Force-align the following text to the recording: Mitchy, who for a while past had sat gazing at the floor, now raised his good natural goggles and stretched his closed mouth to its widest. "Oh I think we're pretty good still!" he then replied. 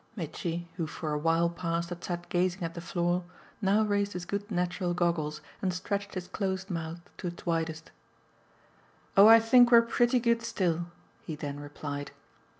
Mitchy, 0.15 0.67
who 0.77 0.87
for 0.87 1.13
a 1.13 1.17
while 1.19 1.47
past 1.47 1.89
had 1.89 2.03
sat 2.03 2.27
gazing 2.29 2.63
at 2.63 2.73
the 2.73 2.81
floor, 2.81 3.23
now 3.61 3.83
raised 3.83 4.13
his 4.13 4.25
good 4.25 4.49
natural 4.49 4.95
goggles 4.95 5.41
and 5.61 5.71
stretched 5.71 6.15
his 6.15 6.27
closed 6.27 6.71
mouth 6.71 7.01
to 7.17 7.27
its 7.27 7.45
widest. 7.45 7.91
"Oh 9.15 9.27
I 9.27 9.39
think 9.39 9.69
we're 9.71 9.83
pretty 9.83 10.19
good 10.19 10.41
still!" 10.41 10.87
he 11.23 11.35
then 11.35 11.59
replied. 11.59 12.09